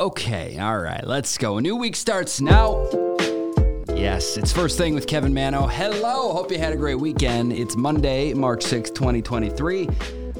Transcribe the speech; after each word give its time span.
Okay, 0.00 0.56
all 0.58 0.78
right, 0.78 1.06
let's 1.06 1.36
go. 1.36 1.58
A 1.58 1.60
new 1.60 1.76
week 1.76 1.94
starts 1.94 2.40
now. 2.40 2.88
Yes, 3.94 4.38
it's 4.38 4.50
first 4.50 4.78
thing 4.78 4.94
with 4.94 5.06
Kevin 5.06 5.34
Manno. 5.34 5.66
Hello, 5.66 6.32
hope 6.32 6.50
you 6.50 6.56
had 6.58 6.72
a 6.72 6.76
great 6.76 6.94
weekend. 6.94 7.52
It's 7.52 7.76
Monday, 7.76 8.32
March 8.32 8.64
6th, 8.64 8.94
2023. 8.94 9.88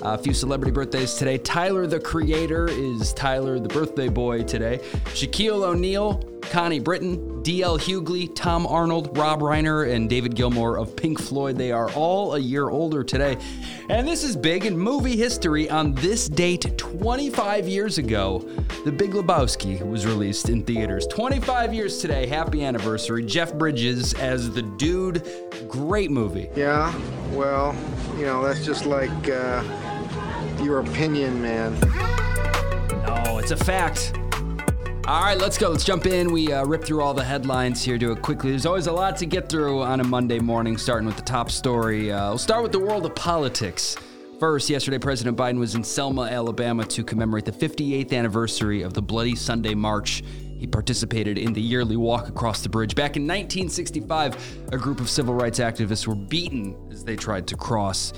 A 0.02 0.18
few 0.18 0.32
celebrity 0.32 0.72
birthdays 0.72 1.14
today. 1.14 1.38
Tyler 1.38 1.86
the 1.86 2.00
Creator 2.00 2.68
is 2.68 3.12
Tyler 3.14 3.58
the 3.58 3.68
birthday 3.68 4.08
boy 4.08 4.42
today. 4.42 4.78
Shaquille 5.06 5.62
O'Neal, 5.62 6.22
Connie 6.50 6.80
Britton, 6.80 7.42
D.L. 7.42 7.78
Hughley, 7.78 8.34
Tom 8.34 8.66
Arnold, 8.66 9.16
Rob 9.16 9.40
Reiner, 9.40 9.94
and 9.94 10.08
David 10.10 10.34
Gilmour 10.34 10.78
of 10.78 10.96
Pink 10.96 11.20
Floyd. 11.20 11.56
They 11.56 11.72
are 11.72 11.90
all 11.92 12.34
a 12.34 12.38
year 12.38 12.68
older 12.68 13.04
today. 13.04 13.36
And 13.88 14.06
this 14.06 14.24
is 14.24 14.36
big 14.36 14.66
in 14.66 14.76
movie 14.76 15.16
history. 15.16 15.70
On 15.70 15.94
this 15.94 16.28
date, 16.28 16.76
25 16.76 17.68
years 17.68 17.98
ago, 17.98 18.40
The 18.84 18.92
Big 18.92 19.12
Lebowski 19.12 19.80
was 19.86 20.06
released 20.06 20.48
in 20.48 20.62
theaters. 20.64 21.06
25 21.06 21.72
years 21.72 21.98
today. 21.98 22.26
Happy 22.26 22.64
anniversary. 22.64 23.24
Jeff 23.24 23.54
Bridges 23.54 24.14
as 24.14 24.50
the 24.50 24.62
dude. 24.62 25.26
Great 25.68 26.10
movie. 26.10 26.48
Yeah, 26.56 26.94
well, 27.32 27.76
you 28.18 28.26
know, 28.26 28.42
that's 28.42 28.64
just 28.64 28.86
like 28.86 29.28
uh, 29.28 29.62
your 30.62 30.80
opinion, 30.80 31.40
man. 31.42 31.78
No, 33.02 33.38
it's 33.38 33.50
a 33.50 33.56
fact. 33.56 34.12
All 35.06 35.22
right, 35.24 35.38
let's 35.38 35.58
go. 35.58 35.70
Let's 35.70 35.84
jump 35.84 36.06
in. 36.06 36.32
We 36.32 36.52
uh, 36.52 36.64
rip 36.64 36.84
through 36.84 37.02
all 37.02 37.14
the 37.14 37.24
headlines 37.24 37.82
here, 37.82 37.98
do 37.98 38.12
it 38.12 38.22
quickly. 38.22 38.50
There's 38.50 38.66
always 38.66 38.86
a 38.86 38.92
lot 38.92 39.16
to 39.16 39.26
get 39.26 39.48
through 39.48 39.82
on 39.82 40.00
a 40.00 40.04
Monday 40.04 40.38
morning, 40.38 40.76
starting 40.76 41.06
with 41.06 41.16
the 41.16 41.22
top 41.22 41.50
story. 41.50 42.12
Uh, 42.12 42.28
we'll 42.28 42.38
start 42.38 42.62
with 42.62 42.72
the 42.72 42.78
world 42.78 43.06
of 43.06 43.14
politics. 43.14 43.96
First, 44.38 44.70
yesterday, 44.70 44.98
President 44.98 45.36
Biden 45.36 45.58
was 45.58 45.74
in 45.74 45.82
Selma, 45.82 46.22
Alabama 46.22 46.84
to 46.84 47.02
commemorate 47.02 47.44
the 47.44 47.52
58th 47.52 48.12
anniversary 48.12 48.82
of 48.82 48.94
the 48.94 49.02
Bloody 49.02 49.34
Sunday 49.34 49.74
March. 49.74 50.22
He 50.58 50.66
participated 50.66 51.38
in 51.38 51.52
the 51.52 51.60
yearly 51.60 51.96
walk 51.96 52.28
across 52.28 52.62
the 52.62 52.68
bridge. 52.68 52.94
Back 52.94 53.16
in 53.16 53.24
1965, 53.24 54.68
a 54.72 54.78
group 54.78 55.00
of 55.00 55.10
civil 55.10 55.34
rights 55.34 55.58
activists 55.58 56.06
were 56.06 56.14
beaten 56.14 56.76
as 56.92 57.02
they 57.02 57.16
tried 57.16 57.46
to 57.48 57.56
cross. 57.56 58.12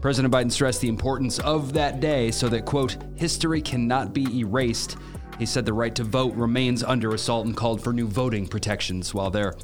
President 0.00 0.32
Biden 0.32 0.52
stressed 0.52 0.80
the 0.80 0.88
importance 0.88 1.38
of 1.40 1.72
that 1.72 2.00
day 2.00 2.30
so 2.30 2.48
that, 2.48 2.64
quote, 2.64 2.96
history 3.16 3.60
cannot 3.60 4.12
be 4.12 4.40
erased 4.40 4.96
he 5.38 5.46
said 5.46 5.66
the 5.66 5.72
right 5.72 5.94
to 5.94 6.04
vote 6.04 6.34
remains 6.34 6.82
under 6.82 7.14
assault 7.14 7.46
and 7.46 7.56
called 7.56 7.82
for 7.82 7.92
new 7.92 8.06
voting 8.06 8.46
protections 8.46 9.12
while 9.12 9.30
there. 9.30 9.54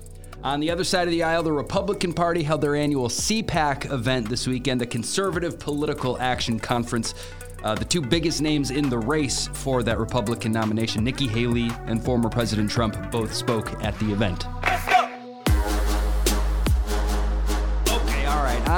On 0.44 0.60
the 0.60 0.70
other 0.70 0.84
side 0.84 1.06
of 1.06 1.12
the 1.12 1.22
aisle, 1.22 1.42
the 1.42 1.52
Republican 1.52 2.12
Party 2.12 2.42
held 2.42 2.60
their 2.60 2.74
annual 2.74 3.08
CPAC 3.08 3.90
event 3.92 4.28
this 4.28 4.46
weekend, 4.46 4.80
the 4.80 4.86
Conservative 4.86 5.58
Political 5.58 6.18
Action 6.18 6.58
Conference. 6.58 7.14
Uh, 7.62 7.76
the 7.76 7.84
two 7.84 8.00
biggest 8.00 8.42
names 8.42 8.72
in 8.72 8.88
the 8.88 8.98
race 8.98 9.48
for 9.52 9.84
that 9.84 9.98
Republican 9.98 10.50
nomination, 10.50 11.04
Nikki 11.04 11.28
Haley 11.28 11.70
and 11.86 12.04
former 12.04 12.28
President 12.28 12.68
Trump, 12.68 13.12
both 13.12 13.32
spoke 13.32 13.72
at 13.84 13.96
the 14.00 14.12
event. 14.12 14.46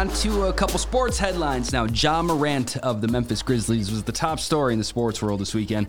On 0.05 0.11
to 0.11 0.43
a 0.45 0.53
couple 0.53 0.79
sports 0.79 1.19
headlines 1.19 1.73
now. 1.73 1.87
Ja 1.87 2.21
Morant 2.21 2.77
of 2.79 3.01
the 3.01 3.09
Memphis 3.09 3.43
Grizzlies 3.43 3.91
was 3.91 4.03
the 4.03 4.13
top 4.13 4.39
story 4.39 4.75
in 4.75 4.79
the 4.79 4.85
sports 4.85 5.23
world 5.23 5.41
this 5.41 5.55
weekend. 5.55 5.87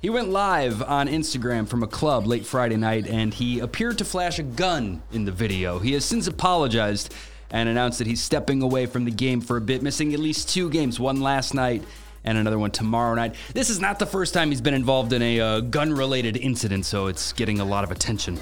He 0.00 0.08
went 0.08 0.28
live 0.28 0.82
on 0.82 1.08
Instagram 1.08 1.66
from 1.66 1.82
a 1.82 1.88
club 1.88 2.28
late 2.28 2.46
Friday 2.46 2.76
night 2.76 3.08
and 3.08 3.34
he 3.34 3.58
appeared 3.58 3.98
to 3.98 4.04
flash 4.04 4.38
a 4.38 4.44
gun 4.44 5.02
in 5.10 5.24
the 5.24 5.32
video. 5.32 5.80
He 5.80 5.94
has 5.94 6.04
since 6.04 6.28
apologized 6.28 7.12
and 7.50 7.68
announced 7.68 7.98
that 7.98 8.06
he's 8.06 8.22
stepping 8.22 8.62
away 8.62 8.86
from 8.86 9.04
the 9.04 9.10
game 9.10 9.40
for 9.40 9.56
a 9.56 9.60
bit, 9.60 9.82
missing 9.82 10.14
at 10.14 10.20
least 10.20 10.48
two 10.48 10.70
games, 10.70 11.00
one 11.00 11.20
last 11.20 11.52
night 11.52 11.82
and 12.22 12.38
another 12.38 12.60
one 12.60 12.70
tomorrow 12.70 13.14
night. 13.14 13.34
This 13.52 13.68
is 13.68 13.80
not 13.80 13.98
the 13.98 14.06
first 14.06 14.32
time 14.32 14.50
he's 14.50 14.60
been 14.60 14.74
involved 14.74 15.12
in 15.12 15.22
a 15.22 15.40
uh, 15.40 15.60
gun 15.60 15.92
related 15.92 16.36
incident, 16.36 16.86
so 16.86 17.08
it's 17.08 17.32
getting 17.32 17.58
a 17.58 17.64
lot 17.64 17.82
of 17.82 17.90
attention. 17.90 18.38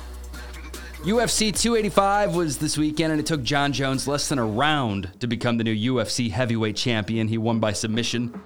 UFC 1.04 1.54
285 1.54 2.34
was 2.34 2.56
this 2.56 2.78
weekend, 2.78 3.12
and 3.12 3.20
it 3.20 3.26
took 3.26 3.42
Jon 3.42 3.74
Jones 3.74 4.08
less 4.08 4.30
than 4.30 4.38
a 4.38 4.46
round 4.46 5.10
to 5.20 5.26
become 5.26 5.58
the 5.58 5.64
new 5.64 5.92
UFC 5.92 6.30
heavyweight 6.30 6.76
champion. 6.76 7.28
He 7.28 7.36
won 7.36 7.60
by 7.60 7.74
submission. 7.74 8.40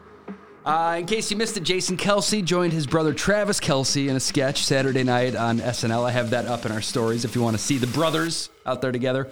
Uh, 0.67 0.97
in 0.99 1.07
case 1.07 1.31
you 1.31 1.37
missed 1.37 1.57
it, 1.57 1.63
Jason 1.63 1.97
Kelce 1.97 2.45
joined 2.45 2.73
his 2.73 2.85
brother 2.85 3.15
Travis 3.15 3.61
Kelce 3.61 4.09
in 4.09 4.17
a 4.17 4.21
sketch 4.21 4.65
Saturday 4.65 5.05
night 5.05 5.37
on 5.37 5.61
SNL. 5.61 6.05
I 6.05 6.11
have 6.11 6.31
that 6.31 6.47
up 6.47 6.67
in 6.67 6.73
our 6.73 6.83
stories 6.83 7.25
if 7.25 7.37
you 7.37 7.43
want 7.43 7.57
to 7.57 7.63
see 7.63 7.79
the 7.79 7.87
brothers 7.87 8.51
out 8.67 8.83
there 8.83 8.91
together. 8.91 9.29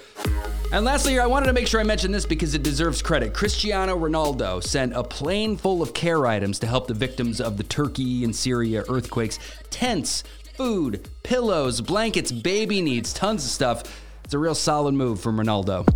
And 0.72 0.84
lastly, 0.84 1.12
here, 1.12 1.22
I 1.22 1.26
wanted 1.26 1.47
to 1.47 1.53
make 1.53 1.66
sure 1.66 1.81
I 1.81 1.84
mention 1.84 2.12
this 2.12 2.26
because 2.26 2.54
it 2.54 2.62
deserves 2.62 3.03
credit. 3.03 3.34
Cristiano 3.34 3.97
Ronaldo 3.98 4.62
sent 4.62 4.94
a 4.94 5.03
plane 5.03 5.56
full 5.56 5.82
of 5.82 5.94
care 5.94 6.26
items 6.26 6.60
to 6.60 6.69
help 6.69 6.87
the 6.87 6.94
victims 6.94 7.41
of 7.41 7.56
the 7.56 7.64
Turkey 7.64 8.22
and 8.22 8.34
Syria 8.34 8.84
earthquakes 8.88 9.41
tents, 9.69 10.22
food, 10.56 11.09
pillows, 11.22 11.81
blankets, 11.81 12.33
baby 12.33 12.81
needs, 12.81 13.12
tons 13.12 13.44
of 13.44 13.50
stuff. 13.50 13.83
It's 14.25 14.34
a 14.34 14.39
real 14.39 14.55
solid 14.55 14.94
move 14.94 15.21
from 15.21 15.39
Ronaldo. 15.39 15.87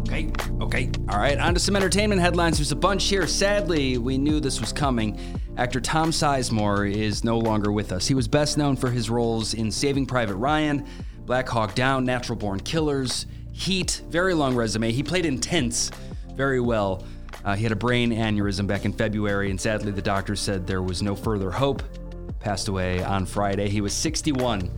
Okay, 0.00 0.30
okay, 0.60 0.90
all 1.08 1.18
right. 1.18 1.38
On 1.38 1.54
to 1.54 1.60
some 1.60 1.74
entertainment 1.74 2.20
headlines. 2.20 2.58
There's 2.58 2.72
a 2.72 2.76
bunch 2.76 3.08
here. 3.08 3.26
Sadly, 3.26 3.98
we 3.98 4.18
knew 4.18 4.38
this 4.38 4.60
was 4.60 4.72
coming. 4.72 5.18
Actor 5.56 5.80
Tom 5.80 6.10
Sizemore 6.10 6.92
is 6.92 7.24
no 7.24 7.38
longer 7.38 7.72
with 7.72 7.90
us. 7.90 8.06
He 8.06 8.14
was 8.14 8.28
best 8.28 8.58
known 8.58 8.76
for 8.76 8.90
his 8.90 9.08
roles 9.08 9.54
in 9.54 9.70
Saving 9.70 10.06
Private 10.06 10.36
Ryan, 10.36 10.86
Black 11.24 11.48
Hawk 11.48 11.74
Down, 11.74 12.04
Natural 12.04 12.36
Born 12.36 12.60
Killers, 12.60 13.26
Heat. 13.52 14.02
Very 14.10 14.34
long 14.34 14.54
resume. 14.54 14.92
He 14.92 15.02
played 15.02 15.24
Intense 15.24 15.90
very 16.34 16.60
well. 16.60 17.02
Uh, 17.44 17.54
he 17.54 17.62
had 17.62 17.72
a 17.72 17.76
brain 17.76 18.10
aneurysm 18.10 18.66
back 18.66 18.84
in 18.84 18.92
February, 18.92 19.50
and 19.50 19.60
sadly, 19.60 19.92
the 19.92 20.02
doctor 20.02 20.34
said 20.34 20.66
there 20.66 20.82
was 20.82 21.02
no 21.02 21.14
further 21.14 21.50
hope. 21.50 21.82
Passed 22.40 22.68
away 22.68 23.02
on 23.02 23.26
Friday. 23.26 23.68
He 23.68 23.80
was 23.80 23.92
61. 23.92 24.70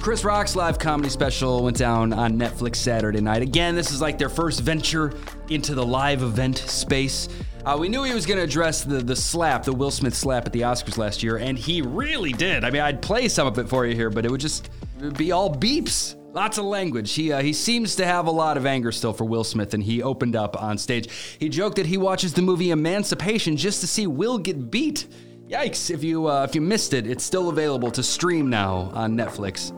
Chris 0.00 0.24
Rock's 0.24 0.56
live 0.56 0.78
comedy 0.78 1.10
special 1.10 1.64
went 1.64 1.76
down 1.76 2.12
on 2.12 2.38
Netflix 2.38 2.76
Saturday 2.76 3.20
night. 3.20 3.42
Again, 3.42 3.74
this 3.74 3.90
is 3.90 4.00
like 4.00 4.16
their 4.16 4.28
first 4.28 4.60
venture 4.60 5.12
into 5.50 5.74
the 5.74 5.84
live 5.84 6.22
event 6.22 6.56
space. 6.56 7.28
Uh, 7.64 7.76
we 7.78 7.88
knew 7.88 8.04
he 8.04 8.14
was 8.14 8.24
going 8.24 8.38
to 8.38 8.44
address 8.44 8.84
the, 8.84 8.98
the 8.98 9.16
slap, 9.16 9.64
the 9.64 9.72
Will 9.72 9.90
Smith 9.90 10.14
slap 10.14 10.46
at 10.46 10.52
the 10.52 10.62
Oscars 10.62 10.96
last 10.96 11.22
year, 11.22 11.36
and 11.36 11.58
he 11.58 11.82
really 11.82 12.32
did. 12.32 12.64
I 12.64 12.70
mean, 12.70 12.80
I'd 12.80 13.02
play 13.02 13.28
some 13.28 13.46
of 13.46 13.58
it 13.58 13.68
for 13.68 13.84
you 13.84 13.94
here, 13.94 14.08
but 14.08 14.24
it 14.24 14.30
would 14.30 14.40
just 14.40 14.70
be 15.16 15.32
all 15.32 15.54
beeps. 15.54 16.14
Lots 16.38 16.56
of 16.56 16.66
language. 16.66 17.14
He 17.14 17.32
uh, 17.32 17.42
he 17.42 17.52
seems 17.52 17.96
to 17.96 18.06
have 18.06 18.28
a 18.28 18.30
lot 18.30 18.56
of 18.56 18.64
anger 18.64 18.92
still 18.92 19.12
for 19.12 19.24
Will 19.24 19.42
Smith, 19.42 19.74
and 19.74 19.82
he 19.82 20.04
opened 20.04 20.36
up 20.36 20.62
on 20.62 20.78
stage. 20.78 21.10
He 21.40 21.48
joked 21.48 21.74
that 21.78 21.86
he 21.86 21.96
watches 21.96 22.32
the 22.32 22.42
movie 22.42 22.70
Emancipation 22.70 23.56
just 23.56 23.80
to 23.80 23.88
see 23.88 24.06
Will 24.06 24.38
get 24.38 24.70
beat. 24.70 25.08
Yikes! 25.48 25.90
If 25.90 26.04
you 26.04 26.28
uh, 26.28 26.44
if 26.44 26.54
you 26.54 26.60
missed 26.60 26.94
it, 26.94 27.08
it's 27.08 27.24
still 27.24 27.48
available 27.48 27.90
to 27.90 28.04
stream 28.04 28.48
now 28.48 28.92
on 28.94 29.16
Netflix. 29.16 29.72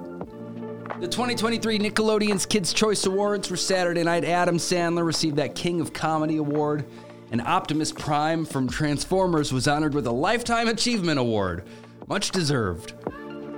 The 1.01 1.09
2023 1.09 1.79
Nickelodeon's 1.79 2.45
Kids' 2.45 2.75
Choice 2.75 3.07
Awards 3.07 3.49
for 3.49 3.57
Saturday 3.57 4.03
night. 4.03 4.27
Adam 4.27 4.59
Sandler 4.59 5.07
received 5.07 5.37
that 5.37 5.55
King 5.55 5.81
of 5.81 5.95
Comedy 5.95 6.37
Award. 6.37 6.85
And 7.33 7.41
Optimus 7.41 7.91
Prime 7.91 8.45
from 8.45 8.69
Transformers 8.69 9.51
was 9.51 9.67
honored 9.67 9.95
with 9.95 10.07
a 10.07 10.13
Lifetime 10.13 10.69
Achievement 10.69 11.19
Award. 11.19 11.65
Much 12.07 12.33
deserved. 12.33 12.93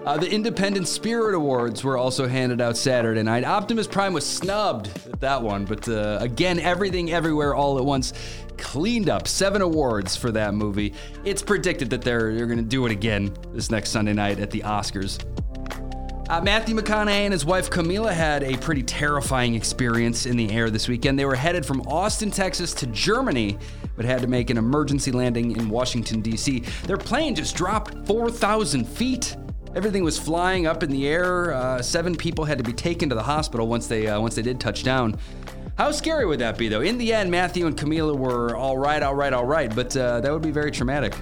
Uh, 0.04 0.16
the 0.16 0.28
Independent 0.28 0.88
Spirit 0.88 1.32
Awards 1.32 1.84
were 1.84 1.96
also 1.96 2.26
handed 2.26 2.60
out 2.60 2.76
Saturday 2.76 3.22
night. 3.22 3.44
Optimus 3.44 3.86
Prime 3.86 4.12
was 4.12 4.26
snubbed 4.26 4.88
at 5.06 5.20
that 5.20 5.40
one, 5.40 5.64
but 5.64 5.88
uh, 5.88 6.18
again, 6.20 6.58
everything, 6.58 7.12
everywhere, 7.12 7.54
all 7.54 7.78
at 7.78 7.84
once, 7.84 8.12
cleaned 8.58 9.08
up. 9.08 9.28
Seven 9.28 9.62
awards 9.62 10.16
for 10.16 10.32
that 10.32 10.54
movie. 10.54 10.92
It's 11.24 11.40
predicted 11.40 11.90
that 11.90 12.02
they're, 12.02 12.34
they're 12.34 12.46
going 12.46 12.58
to 12.58 12.64
do 12.64 12.84
it 12.84 12.90
again 12.90 13.32
this 13.52 13.70
next 13.70 13.90
Sunday 13.90 14.12
night 14.12 14.40
at 14.40 14.50
the 14.50 14.62
Oscars. 14.62 15.24
Uh, 16.28 16.40
Matthew 16.40 16.74
McConaughey 16.74 17.10
and 17.10 17.32
his 17.32 17.44
wife 17.44 17.70
Camila 17.70 18.12
had 18.12 18.42
a 18.42 18.56
pretty 18.56 18.82
terrifying 18.82 19.54
experience 19.54 20.26
in 20.26 20.36
the 20.36 20.50
air 20.50 20.68
this 20.68 20.88
weekend. 20.88 21.16
They 21.16 21.26
were 21.26 21.36
headed 21.36 21.64
from 21.64 21.80
Austin, 21.82 22.32
Texas 22.32 22.74
to 22.74 22.86
Germany, 22.88 23.56
but 23.94 24.04
had 24.04 24.22
to 24.22 24.26
make 24.26 24.50
an 24.50 24.58
emergency 24.58 25.12
landing 25.12 25.56
in 25.56 25.68
Washington, 25.68 26.22
D.C. 26.22 26.60
Their 26.86 26.96
plane 26.96 27.36
just 27.36 27.54
dropped 27.54 27.94
4,000 28.06 28.84
feet. 28.84 29.36
Everything 29.74 30.04
was 30.04 30.18
flying 30.18 30.66
up 30.66 30.82
in 30.82 30.90
the 30.90 31.08
air. 31.08 31.54
Uh, 31.54 31.80
seven 31.80 32.14
people 32.14 32.44
had 32.44 32.58
to 32.58 32.64
be 32.64 32.74
taken 32.74 33.08
to 33.08 33.14
the 33.14 33.22
hospital 33.22 33.66
once 33.66 33.86
they 33.86 34.06
uh, 34.06 34.20
once 34.20 34.34
they 34.34 34.42
did 34.42 34.60
touch 34.60 34.82
down. 34.82 35.18
How 35.78 35.90
scary 35.90 36.26
would 36.26 36.40
that 36.40 36.58
be, 36.58 36.68
though? 36.68 36.82
In 36.82 36.98
the 36.98 37.14
end, 37.14 37.30
Matthew 37.30 37.66
and 37.66 37.76
Camila 37.76 38.14
were 38.14 38.54
all 38.54 38.76
right, 38.76 39.02
all 39.02 39.14
right, 39.14 39.32
all 39.32 39.46
right, 39.46 39.74
but 39.74 39.96
uh, 39.96 40.20
that 40.20 40.30
would 40.30 40.42
be 40.42 40.50
very 40.50 40.70
traumatic. 40.70 41.14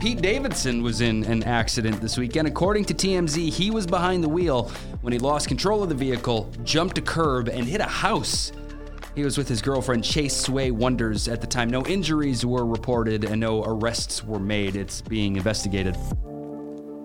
Pete 0.00 0.20
Davidson 0.20 0.82
was 0.82 1.00
in 1.00 1.22
an 1.24 1.44
accident 1.44 2.00
this 2.00 2.18
weekend. 2.18 2.48
According 2.48 2.86
to 2.86 2.94
TMZ, 2.94 3.52
he 3.52 3.70
was 3.70 3.86
behind 3.86 4.24
the 4.24 4.28
wheel 4.28 4.70
when 5.02 5.12
he 5.12 5.18
lost 5.20 5.46
control 5.46 5.82
of 5.82 5.88
the 5.88 5.94
vehicle, 5.94 6.50
jumped 6.64 6.98
a 6.98 7.02
curb, 7.02 7.48
and 7.48 7.64
hit 7.64 7.80
a 7.80 7.84
house. 7.84 8.50
He 9.14 9.22
was 9.22 9.38
with 9.38 9.48
his 9.48 9.62
girlfriend 9.62 10.02
Chase 10.02 10.34
Sui 10.34 10.72
Wonders 10.72 11.28
at 11.28 11.40
the 11.40 11.46
time. 11.46 11.70
No 11.70 11.84
injuries 11.86 12.44
were 12.44 12.64
reported 12.64 13.24
and 13.24 13.40
no 13.40 13.62
arrests 13.62 14.24
were 14.24 14.40
made. 14.40 14.74
It's 14.74 15.02
being 15.02 15.36
investigated. 15.36 15.96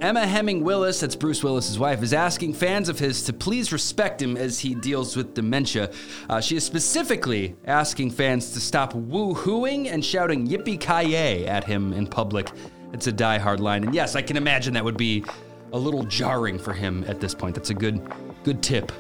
Emma 0.02 0.28
Hemming 0.28 0.62
Willis, 0.62 1.00
that's 1.00 1.16
Bruce 1.16 1.42
Willis's 1.42 1.80
wife, 1.80 2.04
is 2.04 2.14
asking 2.14 2.54
fans 2.54 2.90
of 2.90 3.00
his 3.00 3.24
to 3.24 3.34
please 3.34 3.72
respect 3.72 4.22
him 4.22 4.36
as 4.36 4.60
he 4.60 4.76
deals 4.76 5.16
with 5.16 5.34
dementia. 5.34 5.90
Uh, 6.30 6.42
she 6.42 6.58
is 6.58 6.66
specifically 6.66 7.56
asking 7.66 8.12
fans 8.12 8.52
to 8.52 8.60
stop 8.60 8.94
woo-hooing 8.94 9.88
and 9.88 10.04
shouting 10.04 10.48
yippee 10.48 10.80
ki 10.80 11.48
at 11.48 11.64
him 11.64 11.94
in 11.94 12.06
public. 12.06 12.52
It's 12.92 13.08
a 13.08 13.12
die-hard 13.12 13.62
line, 13.62 13.86
and 13.86 13.96
yes, 13.96 14.16
I 14.16 14.22
can 14.22 14.36
imagine 14.36 14.74
that 14.74 14.84
would 14.84 14.98
be 14.98 15.24
a 15.72 15.78
little 15.78 16.04
jarring 16.04 16.60
for 16.60 16.74
him 16.74 17.06
at 17.08 17.22
this 17.22 17.34
point. 17.34 17.56
That's 17.56 17.70
a 17.70 17.74
good, 17.74 18.02
good 18.44 18.62
tip. 18.62 18.92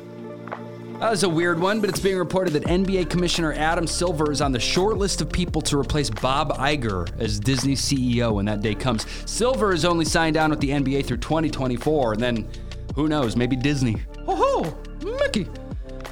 That 0.99 1.11
was 1.11 1.23
a 1.23 1.29
weird 1.29 1.59
one, 1.59 1.81
but 1.81 1.89
it's 1.89 1.99
being 1.99 2.17
reported 2.17 2.53
that 2.53 2.63
NBA 2.63 3.09
Commissioner 3.09 3.51
Adam 3.51 3.85
Silver 3.85 4.31
is 4.31 4.39
on 4.39 4.53
the 4.53 4.59
short 4.61 4.97
list 4.97 5.19
of 5.19 5.29
people 5.29 5.61
to 5.63 5.77
replace 5.77 6.09
Bob 6.09 6.53
Iger 6.53 7.09
as 7.19 7.37
Disney 7.37 7.75
CEO 7.75 8.33
when 8.33 8.45
that 8.45 8.61
day 8.61 8.73
comes. 8.73 9.05
Silver 9.25 9.73
is 9.73 9.83
only 9.83 10.05
signed 10.05 10.37
on 10.37 10.51
with 10.51 10.61
the 10.61 10.69
NBA 10.69 11.05
through 11.05 11.17
2024, 11.17 12.13
and 12.13 12.21
then 12.21 12.47
who 12.95 13.09
knows, 13.09 13.35
maybe 13.35 13.57
Disney. 13.57 13.97
Oh, 14.25 14.35
ho, 14.63 15.11
Mickey. 15.19 15.47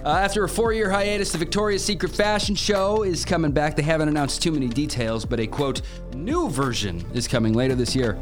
Uh, 0.03 0.09
after 0.09 0.43
a 0.43 0.49
four 0.49 0.73
year 0.73 0.89
hiatus, 0.89 1.31
the 1.31 1.37
Victoria's 1.37 1.83
Secret 1.83 2.13
fashion 2.13 2.53
show 2.53 3.03
is 3.03 3.23
coming 3.23 3.53
back. 3.53 3.77
They 3.77 3.83
haven't 3.83 4.09
announced 4.09 4.43
too 4.43 4.51
many 4.51 4.67
details, 4.67 5.23
but 5.23 5.39
a 5.39 5.47
quote, 5.47 5.81
new 6.13 6.49
version 6.49 7.01
is 7.13 7.25
coming 7.25 7.53
later 7.53 7.73
this 7.73 7.95
year. 7.95 8.19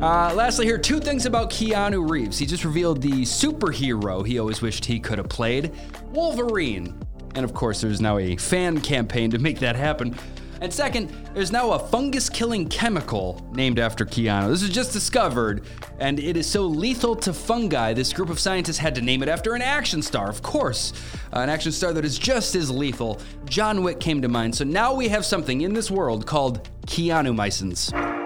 Uh, 0.00 0.32
lastly, 0.32 0.64
here, 0.64 0.78
two 0.78 1.00
things 1.00 1.26
about 1.26 1.50
Keanu 1.50 2.08
Reeves. 2.08 2.38
He 2.38 2.46
just 2.46 2.64
revealed 2.64 3.02
the 3.02 3.22
superhero 3.22 4.24
he 4.24 4.38
always 4.38 4.62
wished 4.62 4.84
he 4.84 5.00
could 5.00 5.18
have 5.18 5.28
played 5.28 5.72
Wolverine. 6.12 6.96
And 7.34 7.44
of 7.44 7.52
course, 7.52 7.80
there's 7.80 8.00
now 8.00 8.18
a 8.18 8.36
fan 8.36 8.80
campaign 8.80 9.32
to 9.32 9.40
make 9.40 9.58
that 9.58 9.74
happen. 9.74 10.16
And 10.60 10.72
second, 10.72 11.10
there's 11.34 11.50
now 11.50 11.72
a 11.72 11.78
fungus 11.80 12.28
killing 12.28 12.68
chemical 12.68 13.44
named 13.52 13.80
after 13.80 14.04
Keanu. 14.04 14.48
This 14.50 14.62
was 14.62 14.70
just 14.70 14.92
discovered, 14.92 15.64
and 15.98 16.20
it 16.20 16.36
is 16.36 16.48
so 16.48 16.62
lethal 16.62 17.16
to 17.16 17.32
fungi, 17.32 17.92
this 17.92 18.12
group 18.12 18.30
of 18.30 18.38
scientists 18.38 18.78
had 18.78 18.94
to 18.96 19.00
name 19.00 19.24
it 19.24 19.28
after 19.28 19.54
an 19.54 19.62
action 19.62 20.00
star, 20.00 20.28
of 20.28 20.42
course. 20.42 20.92
Uh, 21.32 21.40
an 21.40 21.48
action 21.48 21.72
star 21.72 21.92
that 21.92 22.04
is 22.04 22.18
just 22.18 22.54
as 22.54 22.70
lethal. 22.70 23.20
John 23.46 23.82
Wick 23.82 23.98
came 23.98 24.22
to 24.22 24.28
mind, 24.28 24.54
so 24.54 24.64
now 24.64 24.94
we 24.94 25.08
have 25.08 25.24
something 25.24 25.62
in 25.62 25.74
this 25.74 25.90
world 25.90 26.24
called 26.24 26.68
keanumycins. 26.86 28.17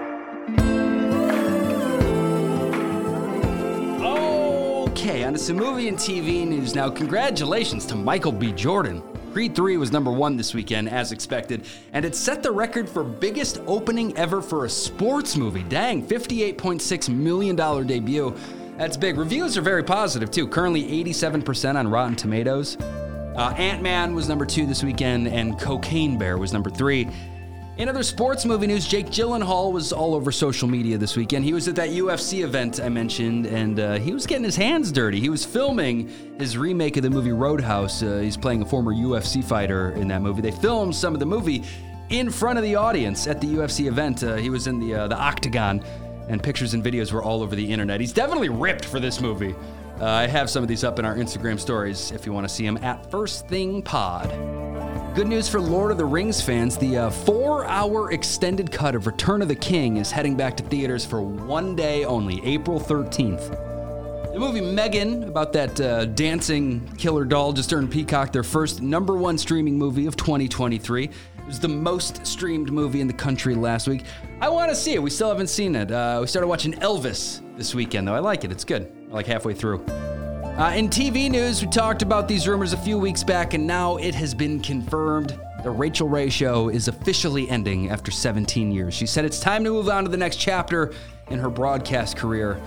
Okay, 4.93 5.23
on 5.23 5.33
to 5.33 5.39
some 5.39 5.55
movie 5.55 5.87
and 5.87 5.97
TV 5.97 6.47
news 6.47 6.75
now. 6.75 6.87
Congratulations 6.87 7.83
to 7.87 7.95
Michael 7.95 8.31
B. 8.31 8.51
Jordan. 8.51 9.01
Creed 9.33 9.55
3 9.55 9.77
was 9.77 9.91
number 9.91 10.11
one 10.11 10.37
this 10.37 10.53
weekend, 10.53 10.87
as 10.87 11.11
expected, 11.11 11.65
and 11.93 12.05
it 12.05 12.15
set 12.15 12.43
the 12.43 12.51
record 12.51 12.87
for 12.87 13.03
biggest 13.03 13.59
opening 13.65 14.15
ever 14.15 14.39
for 14.39 14.65
a 14.65 14.69
sports 14.69 15.35
movie. 15.35 15.63
Dang, 15.63 16.05
$58.6 16.05 17.09
million 17.09 17.55
debut. 17.87 18.35
That's 18.77 18.95
big. 18.95 19.17
Reviews 19.17 19.57
are 19.57 19.63
very 19.63 19.83
positive, 19.83 20.29
too. 20.29 20.47
Currently 20.47 21.03
87% 21.05 21.75
on 21.75 21.87
Rotten 21.87 22.15
Tomatoes. 22.15 22.77
Uh, 22.79 23.51
Ant 23.57 23.81
Man 23.81 24.13
was 24.13 24.29
number 24.29 24.45
two 24.45 24.67
this 24.67 24.83
weekend, 24.83 25.27
and 25.27 25.59
Cocaine 25.59 26.19
Bear 26.19 26.37
was 26.37 26.53
number 26.53 26.69
three. 26.69 27.09
In 27.75 27.89
other 27.89 28.03
sports 28.03 28.45
movie 28.45 28.67
news, 28.67 28.87
Jake 28.87 29.07
Gyllenhaal 29.07 29.71
was 29.71 29.91
all 29.91 30.13
over 30.13 30.31
social 30.31 30.67
media 30.67 30.95
this 30.95 31.17
weekend. 31.17 31.43
He 31.43 31.53
was 31.53 31.67
at 31.67 31.75
that 31.77 31.89
UFC 31.89 32.43
event 32.43 32.79
I 32.79 32.87
mentioned, 32.87 33.47
and 33.47 33.79
uh, 33.79 33.97
he 33.97 34.13
was 34.13 34.27
getting 34.27 34.43
his 34.43 34.55
hands 34.55 34.91
dirty. 34.91 35.19
He 35.19 35.29
was 35.29 35.43
filming 35.43 36.07
his 36.37 36.55
remake 36.55 36.97
of 36.97 37.03
the 37.03 37.09
movie 37.09 37.31
Roadhouse. 37.31 38.03
Uh, 38.03 38.19
he's 38.19 38.37
playing 38.37 38.61
a 38.61 38.65
former 38.65 38.93
UFC 38.93 39.43
fighter 39.43 39.89
in 39.93 40.07
that 40.09 40.21
movie. 40.21 40.41
They 40.41 40.51
filmed 40.51 40.95
some 40.95 41.15
of 41.15 41.19
the 41.19 41.25
movie 41.25 41.63
in 42.09 42.29
front 42.29 42.59
of 42.59 42.63
the 42.63 42.75
audience 42.75 43.25
at 43.25 43.41
the 43.41 43.47
UFC 43.47 43.87
event. 43.87 44.23
Uh, 44.23 44.35
he 44.35 44.51
was 44.51 44.67
in 44.67 44.79
the 44.79 44.93
uh, 44.93 45.07
the 45.07 45.17
octagon, 45.17 45.83
and 46.29 46.43
pictures 46.43 46.75
and 46.75 46.83
videos 46.83 47.11
were 47.11 47.23
all 47.23 47.41
over 47.41 47.55
the 47.55 47.71
internet. 47.71 47.99
He's 47.99 48.13
definitely 48.13 48.49
ripped 48.49 48.85
for 48.85 48.99
this 48.99 49.19
movie. 49.19 49.55
Uh, 49.99 50.05
I 50.05 50.27
have 50.27 50.47
some 50.47 50.61
of 50.61 50.69
these 50.69 50.83
up 50.83 50.99
in 50.99 51.05
our 51.05 51.15
Instagram 51.15 51.59
stories 51.59 52.11
if 52.11 52.27
you 52.27 52.33
want 52.33 52.47
to 52.47 52.53
see 52.53 52.65
them 52.65 52.77
at 52.83 53.09
First 53.09 53.47
Thing 53.47 53.81
Pod. 53.81 54.29
Good 55.15 55.27
news 55.27 55.47
for 55.47 55.61
Lord 55.61 55.91
of 55.91 55.99
the 55.99 56.05
Rings 56.05 56.41
fans 56.41 56.75
the 56.75 56.97
uh, 56.97 57.09
four 57.11 57.67
hour 57.67 58.11
extended 58.11 58.71
cut 58.71 58.95
of 58.95 59.05
Return 59.05 59.43
of 59.43 59.47
the 59.47 59.55
King 59.55 59.97
is 59.97 60.09
heading 60.09 60.35
back 60.35 60.57
to 60.57 60.63
theaters 60.63 61.05
for 61.05 61.21
one 61.21 61.75
day 61.75 62.03
only, 62.03 62.43
April 62.43 62.79
13th. 62.79 63.51
The 64.33 64.39
movie 64.39 64.59
Megan, 64.59 65.25
about 65.25 65.53
that 65.53 65.79
uh, 65.79 66.05
dancing 66.05 66.87
killer 66.97 67.25
doll, 67.25 67.53
just 67.53 67.71
earned 67.71 67.91
Peacock 67.91 68.31
their 68.31 68.41
first 68.41 68.81
number 68.81 69.15
one 69.15 69.37
streaming 69.37 69.77
movie 69.77 70.07
of 70.07 70.15
2023. 70.15 71.03
It 71.03 71.11
was 71.45 71.59
the 71.59 71.67
most 71.67 72.25
streamed 72.25 72.71
movie 72.71 72.99
in 72.99 73.05
the 73.05 73.13
country 73.13 73.53
last 73.53 73.87
week. 73.87 74.05
I 74.41 74.49
want 74.49 74.71
to 74.71 74.75
see 74.75 74.93
it. 74.93 75.03
We 75.03 75.11
still 75.11 75.29
haven't 75.29 75.45
seen 75.45 75.75
it. 75.75 75.91
Uh, 75.91 76.17
we 76.21 76.25
started 76.25 76.47
watching 76.47 76.73
Elvis 76.73 77.39
this 77.55 77.75
weekend, 77.75 78.07
though. 78.07 78.15
I 78.15 78.19
like 78.19 78.45
it. 78.45 78.51
It's 78.51 78.63
good. 78.63 78.91
like 79.11 79.27
halfway 79.27 79.53
through. 79.53 79.85
Uh, 80.57 80.71
in 80.75 80.87
TV 80.87 81.31
news, 81.31 81.63
we 81.63 81.67
talked 81.67 82.03
about 82.03 82.27
these 82.27 82.47
rumors 82.47 82.73
a 82.73 82.77
few 82.77 82.99
weeks 82.99 83.23
back, 83.23 83.55
and 83.55 83.65
now 83.65 83.97
it 83.97 84.13
has 84.13 84.35
been 84.35 84.59
confirmed. 84.59 85.35
The 85.63 85.71
Rachael 85.71 86.07
Ray 86.07 86.29
Show 86.29 86.69
is 86.69 86.87
officially 86.87 87.49
ending 87.49 87.89
after 87.89 88.11
17 88.11 88.71
years. 88.71 88.93
She 88.93 89.07
said 89.07 89.25
it's 89.25 89.39
time 89.39 89.63
to 89.63 89.71
move 89.71 89.89
on 89.89 90.03
to 90.03 90.11
the 90.11 90.17
next 90.17 90.35
chapter 90.35 90.93
in 91.31 91.39
her 91.39 91.49
broadcast 91.49 92.17
career. 92.17 92.61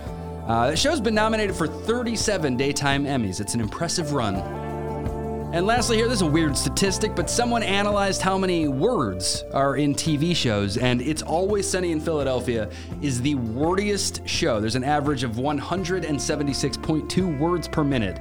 Uh, 0.48 0.70
the 0.70 0.76
show's 0.76 1.00
been 1.00 1.14
nominated 1.14 1.54
for 1.54 1.68
37 1.68 2.56
Daytime 2.56 3.04
Emmys. 3.04 3.40
It's 3.40 3.54
an 3.54 3.60
impressive 3.60 4.12
run. 4.12 4.65
And 5.56 5.66
lastly, 5.66 5.96
here, 5.96 6.06
there's 6.06 6.20
a 6.20 6.26
weird 6.26 6.54
statistic, 6.54 7.16
but 7.16 7.30
someone 7.30 7.62
analyzed 7.62 8.20
how 8.20 8.36
many 8.36 8.68
words 8.68 9.42
are 9.54 9.76
in 9.76 9.94
TV 9.94 10.36
shows, 10.36 10.76
and 10.76 11.00
It's 11.00 11.22
Always 11.22 11.66
Sunny 11.66 11.92
in 11.92 12.00
Philadelphia 12.00 12.68
is 13.00 13.22
the 13.22 13.36
wordiest 13.36 14.20
show. 14.28 14.60
There's 14.60 14.74
an 14.74 14.84
average 14.84 15.24
of 15.24 15.36
176.2 15.36 17.38
words 17.38 17.68
per 17.68 17.82
minute 17.82 18.20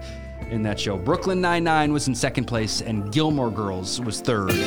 in 0.50 0.64
that 0.64 0.80
show. 0.80 0.98
Brooklyn 0.98 1.42
Nine-Nine 1.42 1.92
was 1.92 2.08
in 2.08 2.16
second 2.16 2.46
place, 2.46 2.80
and 2.80 3.12
Gilmore 3.12 3.52
Girls 3.52 4.00
was 4.00 4.22
third. 4.22 4.54
Yeah, 4.54 4.62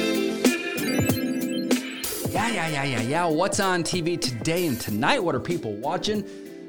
yeah, 2.50 2.68
yeah, 2.68 2.84
yeah, 2.84 3.00
yeah. 3.00 3.24
What's 3.24 3.60
on 3.60 3.82
TV 3.82 4.20
today 4.20 4.66
and 4.66 4.78
tonight? 4.78 5.24
What 5.24 5.34
are 5.34 5.40
people 5.40 5.72
watching? 5.76 6.22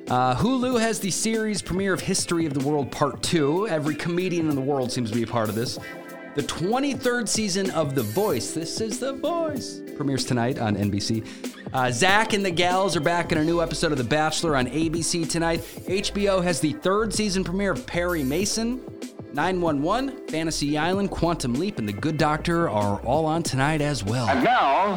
Uh, 0.09 0.35
Hulu 0.35 0.79
has 0.79 0.99
the 0.99 1.11
series 1.11 1.61
premiere 1.61 1.93
of 1.93 2.01
History 2.01 2.47
of 2.47 2.55
the 2.55 2.67
World 2.67 2.91
Part 2.91 3.21
2. 3.21 3.67
Every 3.67 3.93
comedian 3.93 4.49
in 4.49 4.55
the 4.55 4.61
world 4.61 4.91
seems 4.91 5.11
to 5.11 5.15
be 5.15 5.21
a 5.21 5.27
part 5.27 5.49
of 5.49 5.55
this. 5.55 5.77
The 6.33 6.41
23rd 6.41 7.27
season 7.27 7.69
of 7.71 7.93
The 7.93 8.01
Voice, 8.01 8.51
this 8.53 8.81
is 8.81 8.97
The 8.97 9.13
Voice, 9.13 9.81
premieres 9.95 10.25
tonight 10.25 10.57
on 10.57 10.75
NBC. 10.75 11.23
Uh, 11.73 11.91
Zach 11.91 12.33
and 12.33 12.43
the 12.43 12.49
Gals 12.49 12.95
are 12.95 13.01
back 13.01 13.31
in 13.31 13.37
a 13.37 13.43
new 13.43 13.61
episode 13.61 13.91
of 13.91 13.99
The 13.99 14.03
Bachelor 14.03 14.55
on 14.55 14.65
ABC 14.65 15.29
tonight. 15.29 15.59
HBO 15.87 16.43
has 16.43 16.59
the 16.59 16.73
third 16.73 17.13
season 17.13 17.43
premiere 17.43 17.73
of 17.73 17.85
Perry 17.85 18.23
Mason. 18.23 18.81
911, 19.33 20.27
Fantasy 20.27 20.75
Island, 20.75 21.11
Quantum 21.11 21.53
Leap, 21.53 21.77
and 21.77 21.87
The 21.87 21.93
Good 21.93 22.17
Doctor 22.17 22.67
are 22.67 22.99
all 23.01 23.27
on 23.27 23.43
tonight 23.43 23.79
as 23.79 24.03
well. 24.03 24.27
And 24.27 24.43
now, 24.43 24.95